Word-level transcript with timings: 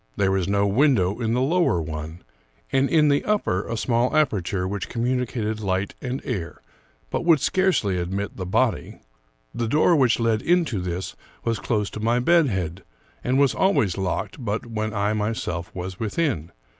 There 0.15 0.31
was 0.31 0.47
no 0.47 0.65
window 0.65 1.19
in 1.19 1.35
the 1.35 1.41
lower 1.43 1.79
one, 1.79 2.23
and 2.71 2.89
in 2.89 3.09
the 3.09 3.23
upper 3.23 3.67
a 3.69 3.77
small 3.77 4.15
aperture 4.17 4.67
which 4.67 4.89
communicated 4.89 5.59
light 5.59 5.93
and 6.01 6.23
air, 6.25 6.59
but 7.11 7.23
would 7.23 7.39
scarcely 7.39 7.99
admit 7.99 8.35
the 8.35 8.47
body. 8.47 8.99
The 9.53 9.67
door 9.67 9.95
which 9.95 10.19
led 10.19 10.41
into 10.41 10.79
this 10.81 11.15
was 11.43 11.59
close 11.59 11.91
to 11.91 11.99
my 11.99 12.17
bed 12.19 12.47
head, 12.47 12.83
and 13.23 13.37
was 13.37 13.53
always 13.53 13.95
locked 13.95 14.43
but 14.43 14.65
when 14.65 14.91
I 14.91 15.13
myself 15.13 15.69
was 15.75 15.99
within. 15.99 16.51